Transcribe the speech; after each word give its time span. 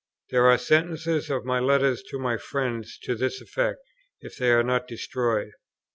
There 0.31 0.47
are 0.47 0.57
sentences 0.57 1.29
of 1.29 1.45
my 1.45 1.59
letters 1.59 2.01
to 2.09 2.17
my 2.17 2.37
friends 2.37 2.97
to 3.03 3.13
this 3.13 3.39
effect, 3.39 3.81
if 4.19 4.35
they 4.35 4.49
are 4.51 4.63
not 4.63 4.87
destroyed. 4.87 5.51